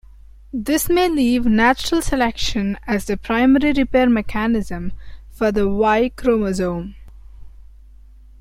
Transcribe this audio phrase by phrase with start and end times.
[0.51, 4.93] This may leave natural selection as the primary repair mechanism
[5.29, 6.95] for the Y chromosome.